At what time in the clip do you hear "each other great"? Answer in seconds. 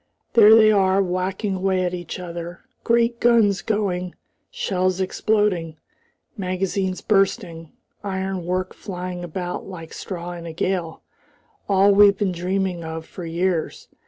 1.93-3.19